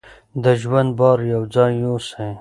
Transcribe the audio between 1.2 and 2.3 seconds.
یو ځای یوسئ.